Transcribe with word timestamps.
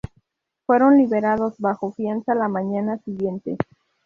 Fueron 0.65 0.97
liberados 0.97 1.59
bajo 1.59 1.91
fianza 1.91 2.33
la 2.33 2.47
mañana 2.47 2.97
siguiente. 3.05 3.55